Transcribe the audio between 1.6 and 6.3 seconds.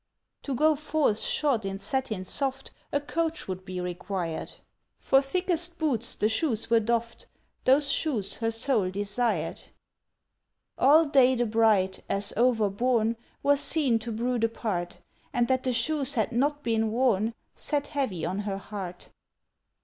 in satin soft A coach would be required!" For thickest boots the